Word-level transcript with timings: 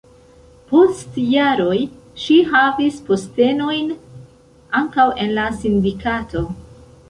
Post 0.69 1.19
jaroj 1.33 1.77
ŝi 2.23 2.39
havis 2.55 2.99
postenojn 3.11 3.95
ankaŭ 4.83 5.09
en 5.27 5.33
la 5.39 5.49
sindikato. 5.63 6.47